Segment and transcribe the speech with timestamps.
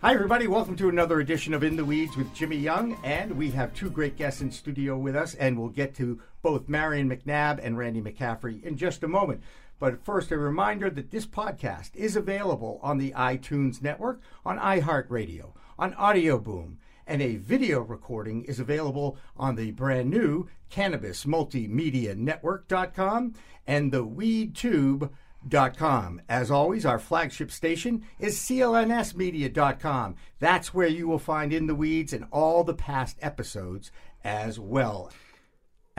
[0.00, 0.46] Hi, everybody.
[0.46, 2.96] Welcome to another edition of In the Weeds with Jimmy Young.
[3.02, 6.68] And we have two great guests in studio with us, and we'll get to both
[6.68, 9.42] Marion McNabb and Randy McCaffrey in just a moment.
[9.80, 15.54] But first, a reminder that this podcast is available on the iTunes network, on iHeartRadio,
[15.80, 22.12] on Audio Boom, and a video recording is available on the brand new Cannabis Multimedia
[23.66, 25.10] and the WeedTube.com.
[25.76, 26.20] Com.
[26.28, 30.16] As always, our flagship station is clnsmedia.com.
[30.40, 33.90] That's where you will find In the Weeds and all the past episodes
[34.24, 35.10] as well.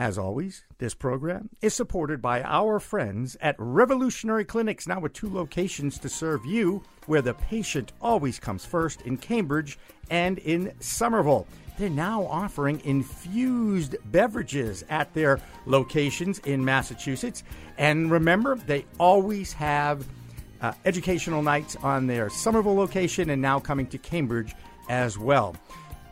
[0.00, 5.28] As always, this program is supported by our friends at Revolutionary Clinics, now with two
[5.28, 9.78] locations to serve you, where the patient always comes first in Cambridge
[10.08, 11.46] and in Somerville.
[11.76, 17.42] They're now offering infused beverages at their locations in Massachusetts.
[17.76, 20.08] And remember, they always have
[20.62, 24.54] uh, educational nights on their Somerville location and now coming to Cambridge
[24.88, 25.56] as well.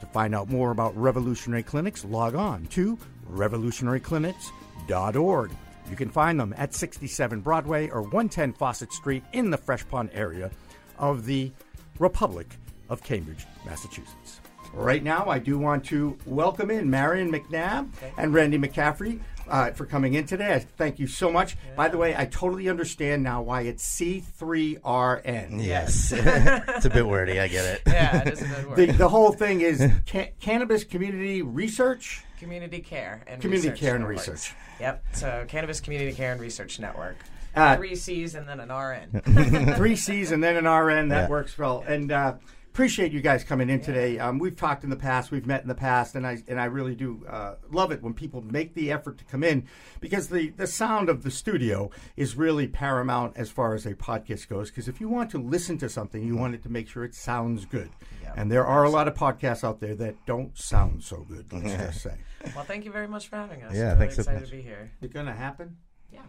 [0.00, 2.98] To find out more about Revolutionary Clinics, log on to
[3.30, 5.50] revolutionaryclinics.org.
[5.90, 10.10] You can find them at 67 Broadway or 110 Fawcett Street in the Fresh Pond
[10.12, 10.50] area
[10.98, 11.50] of the
[11.98, 12.46] Republic
[12.88, 14.40] of Cambridge, Massachusetts.
[14.74, 19.86] Right now, I do want to welcome in Marion McNabb and Randy McCaffrey uh, for
[19.86, 20.54] coming in today.
[20.54, 21.56] I thank you so much.
[21.74, 25.64] By the way, I totally understand now why it's C3RN.
[25.64, 27.40] Yes, it's a bit wordy.
[27.40, 27.82] I get it.
[27.86, 28.76] Yeah, it is a good word.
[28.76, 32.22] The, the whole thing is ca- cannabis community research.
[32.38, 34.28] Community care and Community research care and networks.
[34.28, 34.54] research.
[34.80, 35.04] Yep.
[35.12, 37.16] So Cannabis Community Care and Research Network.
[37.56, 39.74] Uh, Three C's and then an RN.
[39.76, 41.08] three C's and then an RN.
[41.08, 41.28] That Yeah.
[41.28, 41.82] works well.
[41.88, 42.34] And uh,
[42.78, 44.20] appreciate you guys coming in today.
[44.20, 46.66] Um, we've talked in the past, we've met in the past, and I and I
[46.66, 49.66] really do uh, love it when people make the effort to come in
[49.98, 54.46] because the the sound of the studio is really paramount as far as a podcast
[54.46, 54.70] goes.
[54.70, 57.16] Because if you want to listen to something, you want it to make sure it
[57.16, 57.90] sounds good.
[58.22, 58.34] Yeah.
[58.36, 61.52] And there are a lot of podcasts out there that don't sound so good.
[61.52, 62.14] Let's just say.
[62.54, 63.74] well, thank you very much for having us.
[63.74, 64.50] Yeah, really thanks so excited much.
[64.50, 64.92] to be here.
[65.02, 65.78] It's going to happen?
[66.12, 66.20] Yeah.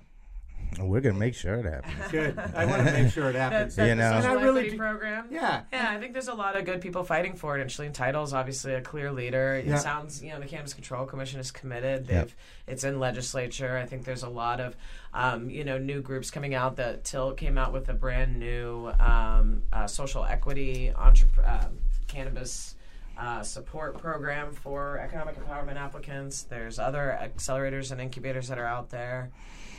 [0.80, 1.96] We're gonna make sure it happens.
[2.12, 2.38] Good.
[2.38, 3.76] I want to make sure it happens.
[3.76, 4.10] That's You know.
[4.12, 5.28] the And I really equity do- program.
[5.32, 5.62] Yeah.
[5.74, 7.62] Yeah, I think there's a lot of good people fighting for it.
[7.62, 9.56] And Shaleen Title's obviously a clear leader.
[9.56, 9.78] It Yeah.
[9.78, 12.08] sounds, you know, the Cannabis Control Commission is committed.
[12.08, 12.34] They've,
[12.68, 13.78] it's in legislature.
[13.78, 14.76] I think there's a lot of,
[15.14, 16.76] um, you know, new groups coming out.
[16.78, 22.76] That Tilt came out with a brand new um, uh, social equity entrep- um, cannabis.
[23.20, 26.44] Uh, support program for economic empowerment applicants.
[26.44, 29.30] There's other accelerators and incubators that are out there.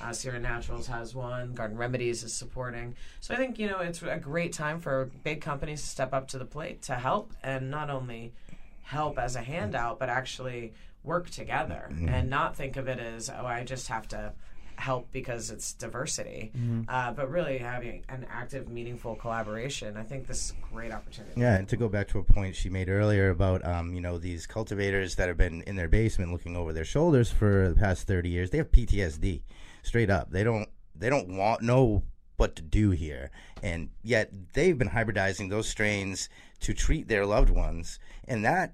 [0.03, 1.55] Uh, Sira Naturals has one.
[1.55, 2.95] Garden Remedies is supporting.
[3.21, 6.29] So I think you know it's a great time for big companies to step up
[6.29, 8.35] to the plate to help and not only
[8.83, 13.47] help as a handout, but actually work together and not think of it as oh
[13.47, 14.35] I just have to
[14.81, 16.51] help because it's diversity,
[16.89, 19.97] uh, but really having an active, meaningful collaboration.
[19.97, 21.41] I think this is a great opportunity.
[21.41, 24.19] Yeah, and to go back to a point she made earlier about um, you know
[24.19, 28.07] these cultivators that have been in their basement looking over their shoulders for the past
[28.07, 29.43] thirty years, they have PTSD,
[29.83, 30.31] straight up.
[30.31, 32.03] They don't they don't want know
[32.37, 33.31] what to do here,
[33.63, 36.29] and yet they've been hybridizing those strains
[36.61, 38.73] to treat their loved ones, and that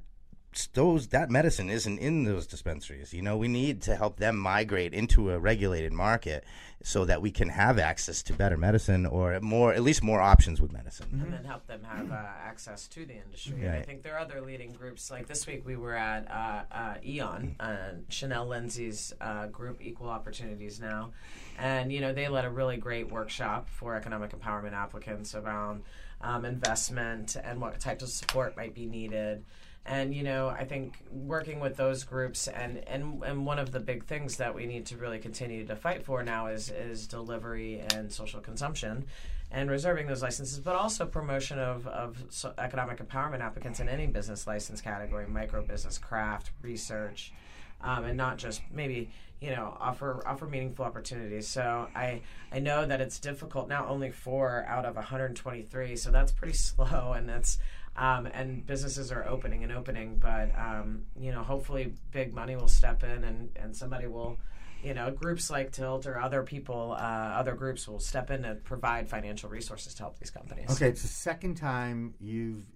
[0.72, 3.12] those that medicine isn't in those dispensaries.
[3.12, 6.44] You know, we need to help them migrate into a regulated market
[6.82, 10.60] so that we can have access to better medicine or more, at least more options
[10.60, 11.06] with medicine.
[11.22, 13.64] and then help them have uh, access to the industry.
[13.64, 15.10] And I think there are other leading groups.
[15.10, 17.76] Like this week, we were at uh, uh, Eon, uh,
[18.08, 21.10] Shanel Lindsay's uh, group, Equal Opportunities Now,
[21.58, 25.82] and you know they led a really great workshop for economic empowerment applicants around
[26.20, 29.44] um, investment and what types of support might be needed.
[29.86, 33.78] And you know, I think working with those groups and, and and one of the
[33.78, 37.82] big things that we need to really continue to fight for now is is delivery
[37.94, 39.04] and social consumption,
[39.52, 44.08] and reserving those licenses, but also promotion of of so economic empowerment applicants in any
[44.08, 47.32] business license category, micro business, craft, research,
[47.80, 49.08] um, and not just maybe
[49.40, 51.46] you know offer offer meaningful opportunities.
[51.46, 53.86] So I I know that it's difficult now.
[53.86, 57.58] Only four out of 123, so that's pretty slow, and that's
[57.96, 60.18] um, and businesses are opening and opening.
[60.18, 64.38] But um, you know, hopefully, big money will step in, and and somebody will.
[64.84, 68.62] You know, groups like Tilt or other people, uh, other groups will step in and
[68.62, 70.70] provide financial resources to help these companies.
[70.70, 72.66] Okay, it's the second time you've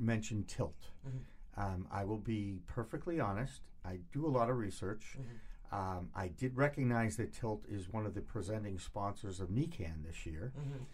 [0.00, 0.88] mentioned tilt.
[1.06, 1.62] Mm-hmm.
[1.62, 3.60] Um, I will be perfectly honest.
[3.84, 5.16] I do a lot of research.
[5.18, 5.36] Mm-hmm.
[5.72, 10.26] Um, I did recognize that Tilt is one of the presenting sponsors of NECANN this
[10.26, 10.52] year.
[10.58, 10.84] Mm-hmm.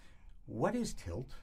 [0.46, 1.34] What is Tilt?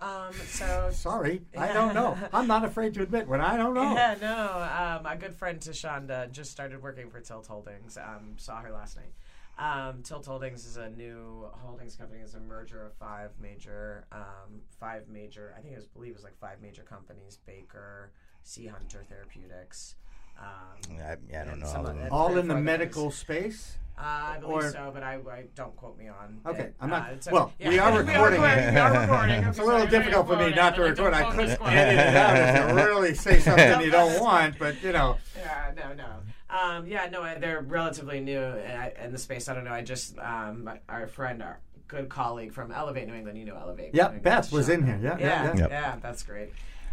[0.00, 2.16] Um, so Sorry, I don't know.
[2.32, 3.94] I'm not afraid to admit when I don't know.
[3.94, 5.00] Yeah, no.
[5.00, 7.96] Um, a good friend Tashonda just started working for Tilt Holdings.
[7.96, 9.12] Um, saw her last night.
[9.58, 12.20] Um, Tilt Holdings is a new holdings company.
[12.22, 15.52] It's a merger of five major, um, five major.
[15.56, 18.12] I think it was believe it was like five major companies: Baker,
[18.44, 19.96] Sea Hunter Therapeutics.
[20.38, 21.66] Um, I, yeah, I don't know.
[21.66, 22.08] all of of them.
[22.12, 23.16] All in the medical others.
[23.16, 23.78] space.
[23.98, 26.40] Uh, I believe or- so, but I, I don't quote me on.
[26.46, 26.74] Okay, it.
[26.80, 27.68] I'm not- Uh, it's a- well, yeah.
[27.68, 28.40] we are recording.
[28.40, 29.44] we are recording.
[29.48, 31.14] It's a little difficult for me not to record.
[31.14, 34.92] I could edit it out if you really say something you don't want, but you
[34.92, 35.18] know.
[35.36, 36.10] Yeah, no, no.
[36.50, 39.48] Um, yeah, no, I- they're relatively new in, in the space.
[39.48, 39.72] I don't know.
[39.72, 41.58] I just, um, our friend, our
[41.88, 43.92] good colleague from Elevate New England, you know Elevate.
[43.94, 44.98] New Yep, Beth was in here.
[45.02, 45.56] Yeah, yeah, Yeah, yeah.
[45.58, 45.70] Yep.
[45.70, 46.50] yeah, that's great.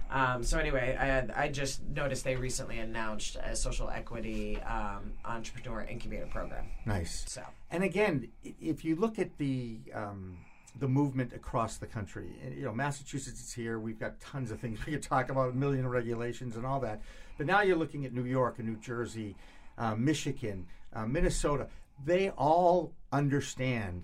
[0.09, 5.13] Um, so anyway, I had, I just noticed they recently announced a social equity um,
[5.25, 6.65] entrepreneur incubator program.
[6.85, 7.25] Nice.
[7.27, 7.41] So
[7.71, 10.37] And again, if you look at the um,
[10.77, 13.79] the movement across the country, you know, Massachusetts is here.
[13.79, 17.01] We've got tons of things we could talk about, a million regulations and all that.
[17.37, 19.35] But now you're looking at New York and New Jersey,
[19.77, 21.67] uh, Michigan, uh, Minnesota.
[22.03, 24.03] They all understand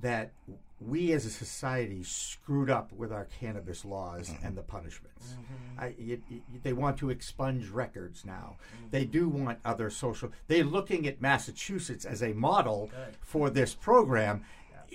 [0.00, 0.32] that
[0.80, 5.34] we as a society screwed up with our cannabis laws and the punishments.
[5.78, 8.56] I, y y they want to expunge records now.
[8.90, 10.32] They do want other social.
[10.48, 13.16] They're looking at Massachusetts as a model Good.
[13.22, 14.44] for this program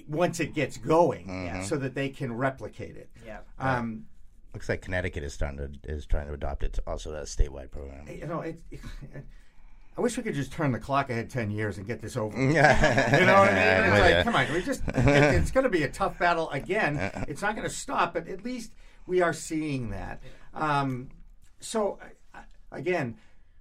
[0.07, 1.63] once it gets going, Yeah.
[1.63, 3.09] so that they can replicate it.
[3.25, 4.05] yeah, Um,
[4.53, 7.71] Looks like Connecticut is starting to is trying to adopt it also as a statewide
[7.71, 8.05] program.
[8.07, 8.61] you know, it,
[10.01, 12.35] I wish we could just turn the clock ahead ten years and get this over.
[12.35, 13.93] yeah, You know what I mean?
[13.93, 16.97] It's like, come on, we just, it, it's going to be a tough battle again.
[17.27, 18.71] It's not going to stop, but at least
[19.05, 20.23] we are seeing that.
[20.55, 21.09] Um,
[21.59, 21.99] so,
[22.33, 22.39] uh,
[22.71, 23.17] again,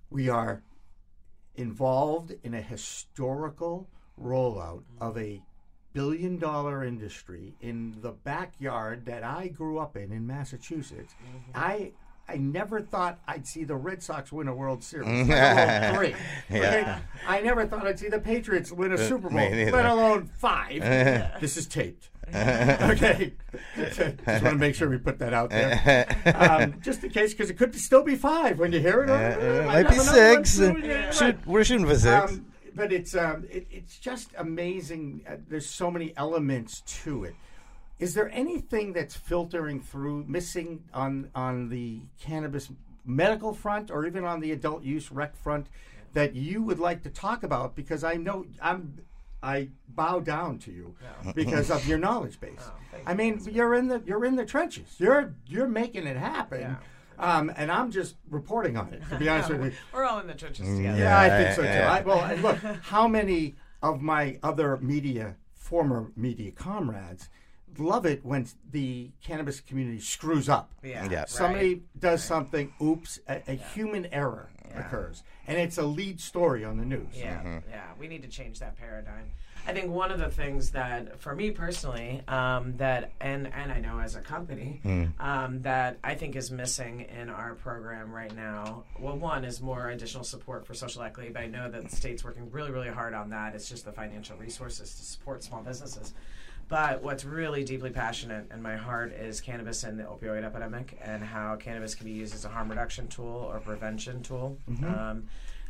[0.08, 0.62] we are
[1.56, 3.87] involved in a historical
[4.19, 5.42] rollout of a
[5.92, 11.14] billion dollar industry in the backyard that I grew up in in Massachusetts.
[11.54, 11.92] I
[12.31, 16.15] I never thought I'd see the Red Sox win a World Series, let alone three.
[16.56, 16.81] Okay?
[16.82, 17.00] Yeah.
[17.27, 19.73] I never thought I'd see the Patriots win a Super Bowl, neither.
[19.73, 20.81] let alone five.
[21.41, 22.11] this is taped.
[22.32, 23.32] okay,
[23.75, 26.06] just want to make sure we put that out there,
[26.37, 29.11] um, just in case, because it could still be five when you hear it.
[29.11, 30.37] Uh, Uh, uh, might be six.
[30.38, 31.12] what's doing it.
[31.12, 32.31] Shoot, we're shooting for six.
[32.31, 35.23] Um, but it's um, it, it's just amazing.
[35.29, 37.35] Uh, there's so many elements to it.
[38.00, 42.70] Is there anything that's filtering through, missing on on the cannabis
[43.05, 45.67] medical front, or even on the adult use rec front,
[46.14, 47.76] that you would like to talk about?
[47.76, 48.99] Because I know I'm.
[49.43, 50.94] I bow down to you
[51.35, 52.58] because of your knowledge base.
[52.61, 53.17] Oh, thank I you.
[53.17, 54.97] mean, you're in the you're in the trenches.
[54.99, 56.76] You're you're making it happen, Yeah.
[57.19, 59.02] um, and I'm just reporting on it.
[59.08, 60.99] To be honest with you, we're all in the trenches Mm, together.
[60.99, 61.69] yeah, I think so too.
[61.69, 61.91] yeah.
[61.91, 67.31] I, well, look, how many of my other media, former media comrades,
[67.78, 70.70] love it when the cannabis community screws up.
[70.82, 71.19] Yeah, Yeah.
[71.20, 71.28] right.
[71.28, 74.81] Somebody does something, oops, a, a human error Yeah.
[74.87, 77.08] occurs, and it's a lead story on the news.
[77.17, 77.84] Yeah, yeah.
[77.99, 79.31] We need to change that paradigm.
[79.67, 83.78] I think one of the things that, for me personally, um, that and and I
[83.78, 84.81] know as a company,
[85.20, 88.84] um, that I think is missing in our program right now.
[88.99, 92.25] Well, one is more additional support for social equity, but I know that the state's
[92.25, 93.55] working really, really hard on that.
[93.55, 96.14] It's just the financial resources to support small businesses.
[96.70, 101.22] But what's really deeply passionate in my heart is cannabis and the opioid epidemic, and
[101.22, 104.56] how cannabis can be used as a harm reduction tool or prevention tool.
[104.69, 105.25] Um,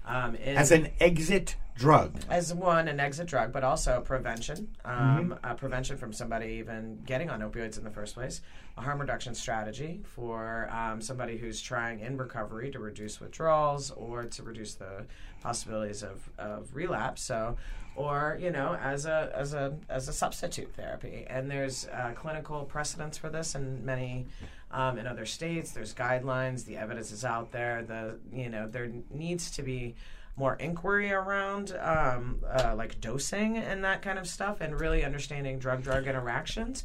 [0.04, 2.12] um, As an exit drug.
[2.28, 7.30] as one an exit drug, but also prevention, um, uh, prevention from somebody even getting
[7.30, 8.42] on opioids in the first place,
[8.76, 14.24] a harm reduction strategy for um, somebody who's trying in recovery to reduce withdrawals or
[14.24, 15.06] to reduce the
[15.42, 17.22] possibilities of, of relapse.
[17.22, 17.56] So,
[17.96, 22.64] or you know, as a as a as a substitute therapy, and there's uh, clinical
[22.64, 24.26] precedence for this in many.
[24.72, 26.64] Um, in other states, there's guidelines.
[26.64, 27.82] The evidence is out there.
[27.82, 29.96] The you know there needs to be
[30.36, 35.58] more inquiry around um, uh, like dosing and that kind of stuff, and really understanding
[35.58, 36.84] drug-drug interactions.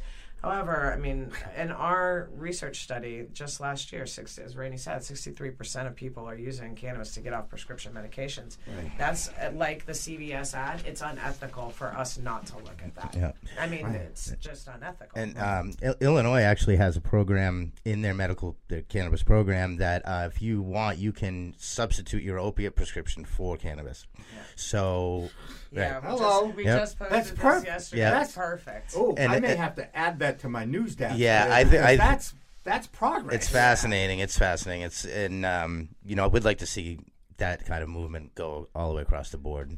[0.50, 5.88] However, I mean, in our research study just last year, six, as Rainey said, 63%
[5.88, 8.58] of people are using cannabis to get off prescription medications.
[8.68, 8.92] Right.
[8.96, 10.82] That's uh, like the CVS ad.
[10.86, 13.16] It's unethical for us not to look at that.
[13.16, 13.32] Yeah.
[13.60, 13.96] I mean, Right.
[13.96, 15.20] it's just unethical.
[15.20, 20.02] And um, Il- Illinois actually has a program in their medical their cannabis program that
[20.06, 24.06] uh, if you want, you can substitute your opiate prescription for cannabis.
[24.54, 25.28] So,
[25.72, 26.02] yeah, right.
[26.02, 26.44] we Hello.
[26.46, 26.78] just, we Yep.
[26.80, 27.66] just posted That's this perfect.
[27.66, 28.02] yesterday.
[28.02, 28.10] Yeah.
[28.10, 28.92] That's perfect.
[28.96, 31.18] Oh, I may it- have to add that to my news desk.
[31.18, 32.34] Yeah, I think that's
[32.66, 33.34] that's progress.
[33.34, 34.18] it's fascinating.
[34.18, 34.82] It's fascinating.
[34.82, 36.98] It's and um, you know, I would like to see
[37.38, 39.76] that kind of movement go all the way across the board.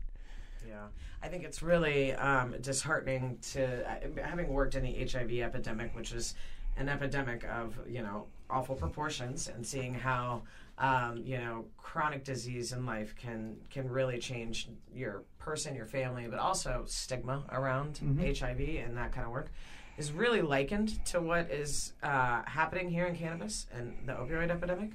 [0.66, 0.86] Yeah,
[1.22, 6.12] I think it's really um, disheartening to uh, having worked in the HIV epidemic, which
[6.12, 6.34] is
[6.76, 10.42] an epidemic of you know awful proportions, and seeing how
[10.78, 16.26] um, you know chronic disease in life can can really change your person, your family,
[16.28, 19.50] but also stigma around HIV and that kind of work
[19.98, 24.92] is really likened to what is uh, happening here in cannabis and the opioid epidemic,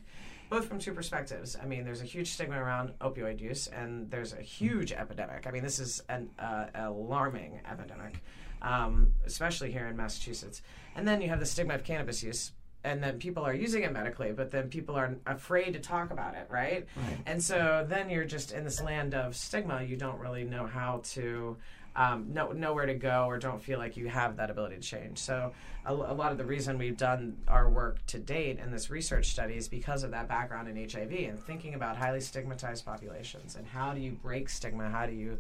[0.50, 1.58] both from two perspectives.
[1.62, 5.46] I mean, there's a huge stigma around opioid use, and there's a huge epidemic.
[5.46, 8.24] I mean, this is an uh, alarming epidemic,
[8.62, 10.62] um, especially here in Massachusetts.
[10.96, 12.54] And then you have the stigma of cannabis use.
[12.86, 16.36] And then people are using it medically, but then people are afraid to talk about
[16.36, 16.86] it, right?
[16.98, 17.18] Right.
[17.26, 19.84] And so then you're just in this land of stigma.
[19.84, 21.56] You don't really know how to
[21.96, 24.82] um, know, know where to go or don't feel like you have that ability to
[24.82, 25.20] change.
[25.20, 25.54] So,
[25.86, 29.30] a, a lot of the reason we've done our work to date in this research
[29.30, 33.68] study is because of that background in HIV and thinking about highly stigmatized populations and
[33.68, 34.90] how do you break stigma?
[34.90, 35.38] How do you,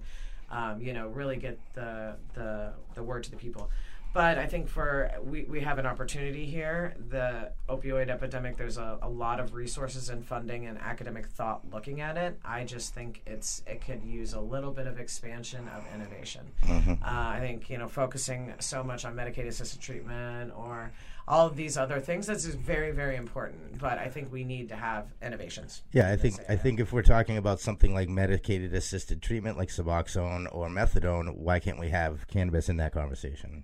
[0.51, 3.69] um, you know, really get the, the, the word to the people?
[4.13, 6.93] But I think for we, we have an opportunity here.
[7.09, 11.99] The opioid epidemic, there's a, a lot of resources and funding and academic thought looking
[11.99, 12.39] at it.
[12.45, 16.41] I just think it's it could use a little bit of expansion of innovation.
[16.63, 20.91] Uh, I think you know focusing so much on Medicaid assisted treatment or
[21.27, 23.79] all of these other things this is very very important.
[23.79, 25.81] But I think we need to have innovations.
[25.91, 29.69] Yeah, I think I think if we're talking about something like medicated assisted treatment like
[29.69, 33.63] Suboxone or methadone, why can't we have cannabis in that conversation?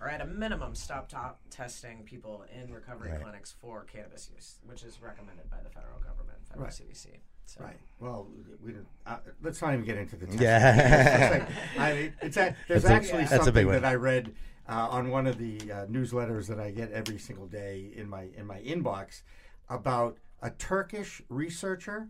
[0.00, 3.20] Or at a minimum, stop top testing people in recovery Right.
[3.22, 6.72] clinics for cannabis use, which is recommended by the federal government, federal Right.
[6.72, 7.20] CDC.
[7.46, 7.64] So.
[7.64, 7.78] Right.
[7.98, 8.28] Well,
[8.64, 10.40] we don't, uh, let's not even get into the testing.
[10.46, 11.48] Yeah.
[11.78, 13.82] I mean, it's a, there's That's a- actually that's a big something one.
[13.82, 14.34] that I read
[14.68, 18.28] uh, on one of the uh, newsletters that I get every single day in my
[18.36, 19.22] in my inbox
[19.68, 22.08] about a Turkish researcher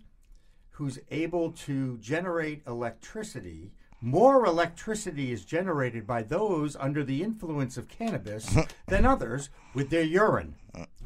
[0.73, 3.73] who's able to generate electricity.
[4.03, 10.03] More electricity is generated by those under the influence of cannabis than others with their
[10.03, 10.55] urine.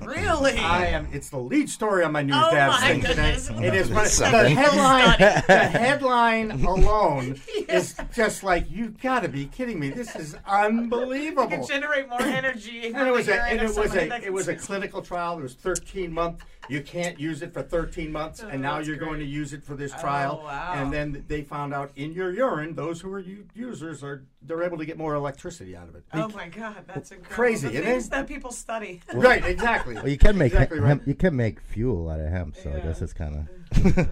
[0.01, 0.53] Really?
[0.59, 1.09] I am.
[1.13, 3.15] It's the lead story on my news Oh dabs my thing today.
[3.15, 3.51] goodness.
[3.51, 3.89] It is.
[3.89, 5.19] But the headline.
[5.47, 9.91] the headline alone is just like you got to be kidding me.
[9.91, 11.49] This is unbelievable.
[11.49, 12.87] can generate more energy.
[12.93, 15.39] And it was a, and it was a, it was a clinical trial.
[15.39, 16.45] It was 13 months.
[16.69, 19.63] You can't use it for 13 months, Oh, and now you're going to use it
[19.63, 20.43] for this Oh, trial.
[20.45, 20.73] wow.
[20.75, 24.63] And then they found out in your urine, those who are u- users are they're
[24.63, 26.05] able to get more electricity out of it.
[26.13, 27.35] Oh my god, that's incredible.
[27.35, 28.11] Crazy, the isn't things it?
[28.11, 29.01] that people study.
[29.15, 29.95] right, exactly.
[29.95, 31.01] Well, you can make exactly right.
[31.07, 33.55] you can make fuel out of hemp, so I guess it's kind of That's so
[33.55, 33.64] funny.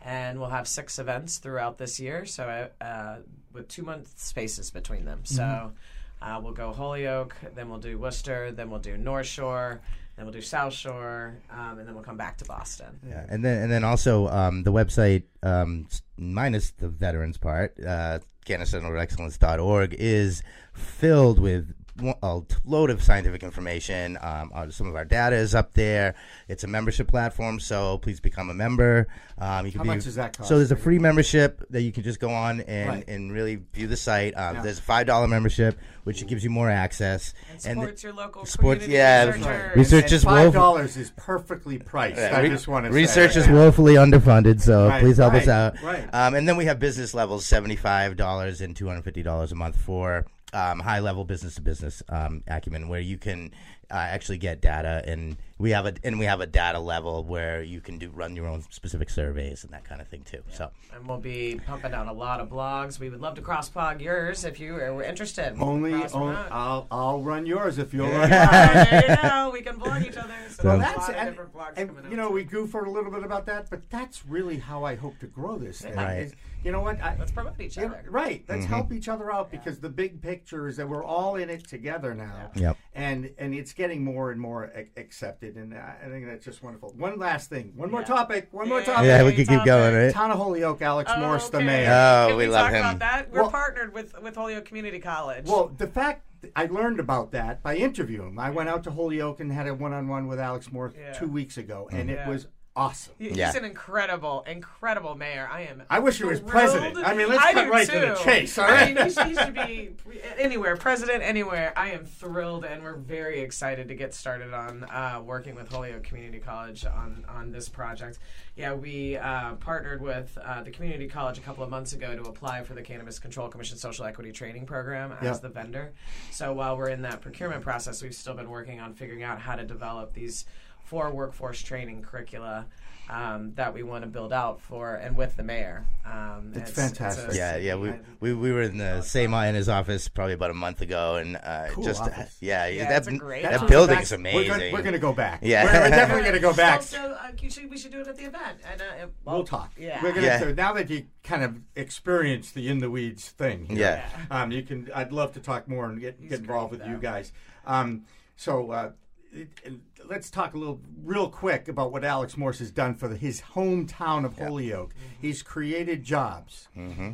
[0.03, 3.17] And we'll have six events throughout this year, so uh,
[3.53, 5.21] with two month spaces between them.
[5.25, 6.33] So Mm-hmm.
[6.33, 9.83] uh, we'll go Holyoke, then we'll do Worcester, then we'll do North Shore,
[10.21, 13.01] then we'll do South Shore, um, and then we'll come back to Boston.
[13.09, 18.19] Yeah, and then and then also um, the website um, minus the veterans part, uh,
[18.45, 20.43] CannabisCenterOfExcellence.org is
[20.75, 21.73] filled with
[22.03, 24.19] a t- load of scientific information.
[24.21, 26.15] Um, uh, some of our data is up there.
[26.49, 29.07] It's a membership platform, so please become a member.
[29.39, 30.49] Um, you can How be, much does that cost?
[30.49, 33.09] So there's a free membership that you can just go on and, Right.
[33.09, 34.35] and really view the site.
[34.37, 34.63] Um, Yeah.
[34.63, 37.33] There's a five dollar membership, which gives you more access.
[37.65, 39.77] And the- supports your local sports- community yeah, researchers.
[39.77, 42.19] research And is five dollars is perfectly priced.
[42.21, 43.41] I Re- just want to research say.
[43.41, 45.81] is woefully underfunded, so Right, please help us out.
[45.83, 46.09] right.
[46.13, 49.55] Um, and then we have business levels, seventy-five dollars and two hundred fifty dollars a
[49.55, 53.53] month for um, high-level business-to-business um, acumen, where you can
[53.91, 57.63] uh, actually get data, and we have a and we have a data level where
[57.63, 60.43] you can do run your own specific surveys and that kind of thing too.
[60.51, 62.99] So And we'll be pumping out a lot of blogs.
[62.99, 65.55] We would love to cross plug yours if you are interested.
[65.61, 66.37] Only, Cross only.
[66.51, 68.31] I'll I'll run yours if you'll run mine.
[68.31, 69.51] there you go.
[69.53, 70.35] We can blog each other.
[70.49, 72.25] So Well, there's a that's lot of and, different blogs and, coming you out.
[72.25, 75.27] know we goof a little bit about that, but that's really how I hope to
[75.27, 75.95] grow this thing.
[75.95, 76.23] Right.
[76.23, 77.01] is- you know what?
[77.01, 77.89] I, Let's promote each other.
[77.89, 78.45] know, right.
[78.47, 81.67] Let's help each other out because the big picture is that we're all in it
[81.67, 82.51] together now.
[82.55, 82.77] Yep.
[82.95, 86.93] And and it's getting more and more ac- accepted, and I think that's just wonderful.
[86.99, 88.07] One last thing, one more Yeah.
[88.09, 89.07] topic, one more topic.
[89.07, 89.65] Yeah, we oh, Okay, could keep topic.
[89.65, 90.13] going, right?
[90.13, 91.91] Town of Holyoke, Alex Morse, the mayor.
[91.91, 92.81] Oh, Can we we, love talk him.
[92.81, 93.31] about that?
[93.33, 95.47] We're Well- partnered with with Holyoke Community College.
[95.47, 98.39] Well, the fact I learned about that by interviewing him.
[98.39, 101.13] I went out to Holyoke and had a one-on-one with Alex Morse Yeah.
[101.13, 102.29] two weeks ago, and it Yeah.
[102.29, 103.15] was awesome.
[103.19, 103.57] He- he's Yeah.
[103.57, 105.49] an incredible, incredible mayor.
[105.51, 105.83] I am.
[105.91, 106.97] I wish he was president.
[106.99, 108.95] I mean, let's I cut do right to the chase, all I right?
[108.95, 109.91] mean, he should, he should be
[110.39, 111.73] anywhere, president anywhere.
[111.77, 116.05] I am thrilled, and we're very excited to get started on uh, working with Holyoke
[116.05, 118.19] Community College on on this project.
[118.57, 122.23] Yeah, we uh, partnered with uh, the community college a couple of months ago to
[122.23, 125.33] apply for the Cannabis Control Commission Social Equity Training Program as Yeah.
[125.43, 125.93] the vendor.
[126.31, 129.57] So while we're in that procurement process, we've still been working on figuring out how
[129.57, 130.45] to develop these
[130.91, 132.67] four workforce training curricula
[133.09, 135.85] um, that we want to build out for and with the mayor.
[136.05, 137.33] Um, It's fantastic.
[137.35, 137.77] Yeah, yeah.
[137.77, 140.81] We, we we were in the same eye in his office probably about a month
[140.81, 142.37] ago, and uh, Cool just office.
[142.41, 143.71] yeah, Yeah, that great that office.
[143.71, 144.73] building Back- is We're amazing.
[144.73, 145.41] we're gonna go back.
[145.43, 145.65] Yeah.
[145.65, 146.83] we're, we're definitely gonna go back.
[146.91, 148.59] So, so uh, you should, we should do it at the event.
[148.71, 149.71] And, uh, it- We'll talk.
[149.79, 150.03] Yeah.
[150.03, 150.41] We're gonna Yeah.
[150.41, 153.67] so now that you kind of experienced the in the weeds thing.
[153.67, 154.09] here, Yeah.
[154.31, 154.89] Um, you can.
[154.95, 157.33] I'd love to talk more and get He's get involved great, with you guys.
[157.67, 158.03] Um,
[158.37, 158.71] so.
[158.71, 158.91] Uh,
[159.33, 159.73] it-
[160.09, 163.41] let's talk a little, real quick, about what Alex Morse has done for the, his
[163.55, 164.93] hometown of Holyoke.
[165.21, 166.69] He's created jobs.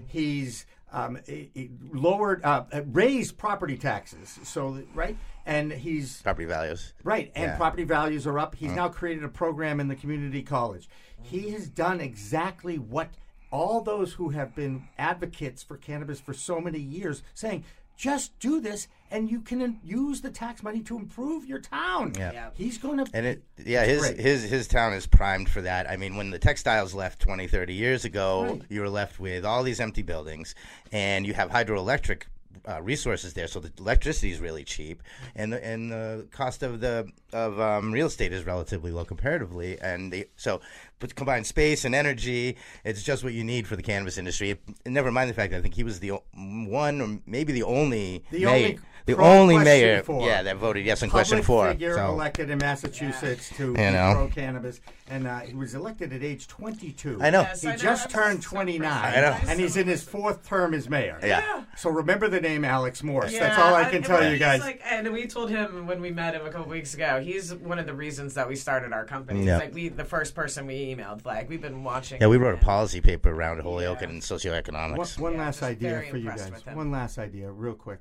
[0.08, 4.38] He's um, he- he lowered, uh, raised property taxes.
[4.44, 6.94] So right, and he's Property values.
[7.02, 7.56] Right, and Yeah.
[7.56, 8.54] property values are up.
[8.54, 10.88] He's now created a program in the community college.
[11.20, 13.11] He has done exactly what
[13.50, 17.64] all those who have been advocates for cannabis for so many years saying,
[17.96, 22.12] just do this and you can use the tax money to improve your town.
[22.18, 22.32] Yeah.
[22.32, 22.50] Yeah.
[22.54, 24.18] He's going to And it, yeah, his great.
[24.18, 25.88] his his town is primed for that.
[25.88, 28.62] I mean, when the textiles left 20, 30 years ago, Right.
[28.68, 30.54] you were left with all these empty buildings,
[30.92, 32.22] and you have hydroelectric
[32.68, 35.02] uh, resources there, so the electricity is really cheap,
[35.35, 39.78] and the, and the cost of the of um, real estate is relatively low comparatively,
[39.80, 40.61] and the, so
[40.99, 44.58] but combine space and energy, it's just what you need for the cannabis industry.
[44.85, 47.64] And never mind the fact that I think he was the one or maybe the
[47.64, 50.26] only The mayor, only the pro- only question mayor, for.
[50.26, 51.68] yeah, that voted yes on public question four.
[51.70, 52.08] figure so.
[52.10, 54.12] elected in Massachusetts to be know.
[54.14, 57.18] pro cannabis, and uh, he was elected at age 22.
[57.22, 57.42] I know.
[57.42, 57.76] Yes, He I know.
[57.76, 59.36] just That's turned so 29, I know.
[59.48, 61.18] and he's in his fourth term as mayor.
[61.22, 61.64] Yeah.
[61.76, 63.32] So remember the name Alex Morse.
[63.38, 64.60] That's all I can tell you guys.
[64.60, 67.20] Like, and we told him when we met him a couple weeks ago.
[67.20, 69.44] He's one of the reasons that we started our company.
[69.46, 69.58] Yeah.
[69.58, 71.25] like we, the first person we emailed.
[71.25, 72.20] Like we've been watching.
[72.20, 74.08] Yeah, we wrote a policy paper around Holyoke Yeah.
[74.08, 75.18] and One, socioeconomics.
[75.18, 76.50] one Yeah, last idea for you guys.
[76.72, 78.00] One last idea, real quick.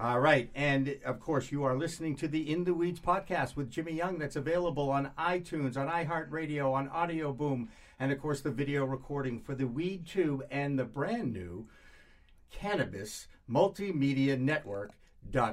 [0.00, 0.50] All right.
[0.54, 4.18] And of course, you are listening to the In the Weeds podcast with Jimmy Young
[4.18, 7.68] that's available on iTunes, on iHeartRadio, on Audio Boom,
[8.00, 11.68] and of course, the video recording for the Weed Tube and the brand new
[12.50, 14.92] Cannabis Multimedia Network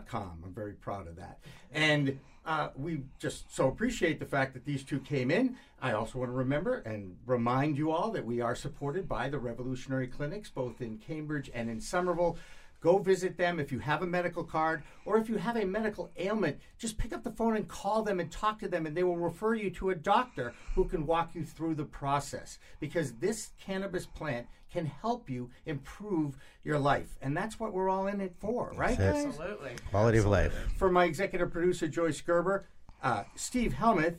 [0.07, 0.41] com.
[0.45, 1.39] I'm very proud of that.
[1.71, 5.57] And uh, we just so appreciate the fact that these two came in.
[5.81, 9.37] I also want to remember and remind you all that we are supported by the
[9.37, 12.37] Revolutionary Clinics, both in Cambridge and in Somerville.
[12.79, 16.11] Go visit them if you have a medical card or if you have a medical
[16.17, 16.59] ailment.
[16.77, 19.17] Just pick up the phone and call them and talk to them, and they will
[19.17, 22.59] refer you to a doctor who can walk you through the process.
[22.79, 28.05] Because this cannabis plant can help you improve your life, and that's what we're all
[28.07, 28.97] in it for, right?
[28.97, 29.25] That's guys?
[29.25, 29.71] Absolutely.
[29.89, 30.53] Quality of life.
[30.77, 32.67] for my executive producer Joyce Gerber,
[33.01, 34.17] uh, Steve Helmuth,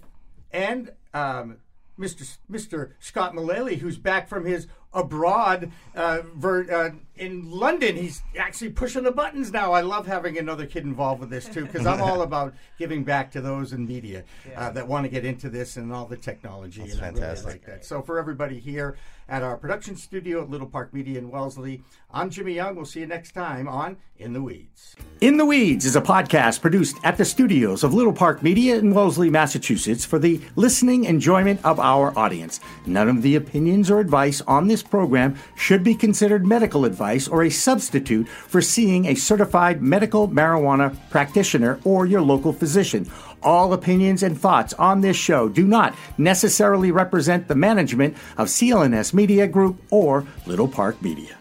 [0.51, 1.59] and um,
[1.99, 2.23] Mr.
[2.23, 2.93] S- Mr.
[2.99, 7.97] Scott Mullally, who's back from his abroad uh, ver- uh, in London.
[7.97, 9.73] He's actually pushing the buttons now.
[9.73, 13.31] I love having another kid involved with this too because I'm all about giving back
[13.33, 14.25] to those in media
[14.57, 16.83] uh, that want to get into this and all the technology.
[16.83, 17.47] That's and I really fantastic.
[17.47, 17.85] like that.
[17.85, 18.97] So for everybody here
[19.29, 22.77] at our production studio at Little Park Media in Wellesley, I'm Jimmy Young.
[22.77, 24.97] We'll see you next time on In the Weeds.
[25.21, 28.95] In the Weeds is a podcast produced at the studios of Little Park Media in
[28.95, 32.61] Wellesley, Massachusetts for the listening enjoyment of our audience.
[32.87, 37.43] None of the opinions or advice on this program should be considered medical advice or
[37.43, 43.11] a substitute for seeing a certified medical marijuana practitioner or your local physician.
[43.43, 49.15] All opinions and thoughts on this show do not necessarily represent the management of CLNS
[49.15, 51.38] Media Group or Little Park Media.